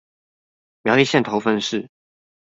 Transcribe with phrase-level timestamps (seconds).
[0.81, 1.87] 苗栗縣頭份市